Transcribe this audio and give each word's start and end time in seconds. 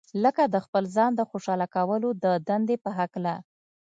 لکه 0.23 0.43
د 0.53 0.55
خپل 0.65 0.83
ځان 0.95 1.11
د 1.15 1.21
خوشاله 1.29 1.67
کولو 1.75 2.09
د 2.23 2.25
دندې 2.47 2.75
په 2.83 2.89
هکله. 2.99 3.35